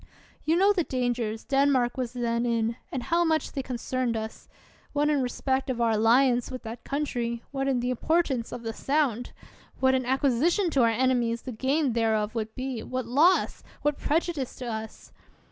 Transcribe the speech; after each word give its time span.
You 0.45 0.55
know 0.55 0.73
the 0.73 0.83
dangers 0.83 1.43
Denmark 1.43 1.95
was 1.95 2.13
then 2.13 2.43
in, 2.43 2.75
and 2.91 3.03
how 3.03 3.23
much 3.23 3.51
they 3.51 3.61
concerned 3.61 4.17
us; 4.17 4.49
what 4.93 5.11
in 5.11 5.21
re 5.21 5.29
spect 5.29 5.69
of 5.69 5.79
our 5.79 5.91
alliance 5.91 6.49
with 6.49 6.63
that 6.63 6.83
country, 6.83 7.43
what 7.51 7.67
in 7.67 7.81
the 7.81 7.91
importance 7.91 8.51
of 8.51 8.63
the 8.63 8.73
Sound; 8.73 9.31
what 9.79 9.93
an 9.93 10.05
acquisi 10.05 10.49
tion 10.51 10.71
to 10.71 10.81
our 10.81 10.89
enemies 10.89 11.43
the 11.43 11.51
gain 11.51 11.93
thereof 11.93 12.33
would 12.33 12.55
be, 12.55 12.81
what 12.81 13.05
loss, 13.05 13.61
what 13.83 13.99
prejudice 13.99 14.55
to 14.55 14.65
us 14.65 15.13